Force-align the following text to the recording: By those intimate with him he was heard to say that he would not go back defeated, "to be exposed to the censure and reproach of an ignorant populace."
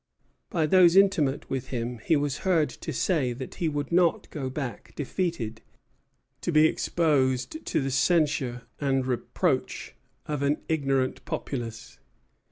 By 0.49 0.65
those 0.65 0.95
intimate 0.95 1.47
with 1.47 1.67
him 1.67 1.99
he 1.99 2.15
was 2.15 2.39
heard 2.39 2.69
to 2.71 2.91
say 2.91 3.33
that 3.33 3.53
he 3.61 3.69
would 3.69 3.91
not 3.91 4.27
go 4.31 4.49
back 4.49 4.95
defeated, 4.95 5.61
"to 6.41 6.51
be 6.51 6.65
exposed 6.65 7.63
to 7.67 7.79
the 7.81 7.91
censure 7.91 8.63
and 8.79 9.05
reproach 9.05 9.93
of 10.25 10.41
an 10.41 10.57
ignorant 10.67 11.23
populace." 11.25 11.99